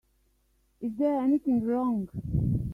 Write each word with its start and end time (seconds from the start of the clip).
Is 0.79 0.95
there 0.97 1.19
anything 1.21 1.63
wrong? 1.63 2.09